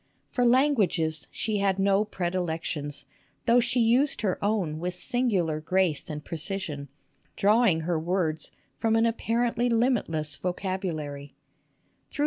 [0.31, 3.05] For languages she had no predilections,
[3.45, 6.87] though she used her own with singular grace and precision,
[7.35, 11.35] drawing her words from an appar ently limitless vocabulary.